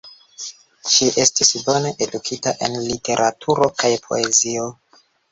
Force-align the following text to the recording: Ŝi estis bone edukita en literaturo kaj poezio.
Ŝi 0.91 1.07
estis 1.23 1.51
bone 1.67 1.91
edukita 2.05 2.53
en 2.67 2.77
literaturo 2.85 3.67
kaj 3.83 3.91
poezio. 4.07 4.65